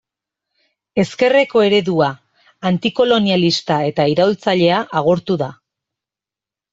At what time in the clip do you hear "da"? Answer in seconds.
5.43-5.51